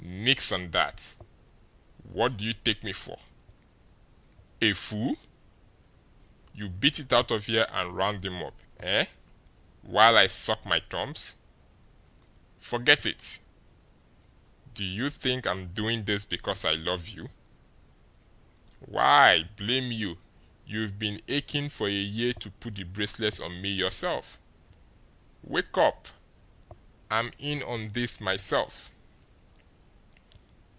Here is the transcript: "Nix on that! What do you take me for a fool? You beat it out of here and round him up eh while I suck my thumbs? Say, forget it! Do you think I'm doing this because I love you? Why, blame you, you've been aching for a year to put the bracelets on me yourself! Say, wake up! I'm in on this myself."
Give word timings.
"Nix 0.23 0.51
on 0.51 0.69
that! 0.69 1.15
What 2.03 2.37
do 2.37 2.45
you 2.45 2.53
take 2.53 2.83
me 2.83 2.91
for 2.93 3.19
a 4.61 4.73
fool? 4.73 5.15
You 6.53 6.69
beat 6.69 6.99
it 6.99 7.11
out 7.11 7.31
of 7.31 7.47
here 7.47 7.65
and 7.71 7.95
round 7.95 8.23
him 8.23 8.43
up 8.43 8.53
eh 8.79 9.07
while 9.81 10.15
I 10.15 10.27
suck 10.27 10.63
my 10.63 10.79
thumbs? 10.79 11.37
Say, 12.19 12.25
forget 12.67 13.05
it! 13.07 13.39
Do 14.75 14.85
you 14.85 15.09
think 15.09 15.47
I'm 15.47 15.65
doing 15.67 16.03
this 16.05 16.23
because 16.23 16.65
I 16.65 16.73
love 16.73 17.09
you? 17.09 17.27
Why, 18.79 19.49
blame 19.55 19.91
you, 19.91 20.19
you've 20.67 20.99
been 20.99 21.23
aching 21.27 21.67
for 21.69 21.87
a 21.87 21.91
year 21.91 22.33
to 22.33 22.51
put 22.51 22.75
the 22.75 22.83
bracelets 22.83 23.39
on 23.39 23.59
me 23.59 23.69
yourself! 23.71 24.33
Say, 24.35 24.39
wake 25.45 25.77
up! 25.79 26.07
I'm 27.09 27.31
in 27.39 27.63
on 27.63 27.89
this 27.93 28.21
myself." 28.21 28.91